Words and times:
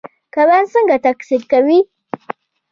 کبان 0.33 0.63
څنګه 0.73 0.95
تکثیر 1.05 1.41
کوي؟ 1.51 1.79